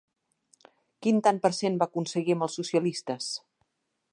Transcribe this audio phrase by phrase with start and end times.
[1.07, 3.29] Quin tant per cent va aconseguir amb els socialistes?